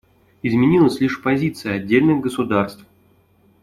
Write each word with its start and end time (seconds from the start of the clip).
Изменилась 0.41 0.99
лишь 0.99 1.21
позиция 1.21 1.75
отдельных 1.75 2.21
государств. 2.21 2.83